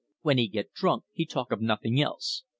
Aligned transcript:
When 0.23 0.39
he 0.39 0.47
get 0.47 0.73
drunk 0.73 1.03
he 1.11 1.27
talk 1.27 1.51
of 1.51 1.61
nothing 1.61 2.01
else. 2.01 2.41